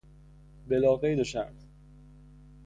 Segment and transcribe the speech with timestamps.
[0.67, 1.63] بلاقید وشرط